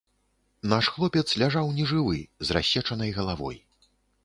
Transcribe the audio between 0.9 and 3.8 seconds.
хлопец ляжаў нежывы, з рассечанай галавой.